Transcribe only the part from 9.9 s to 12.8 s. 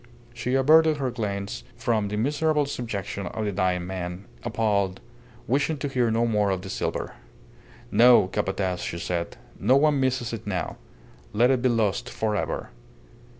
misses it now. Let it be lost for ever."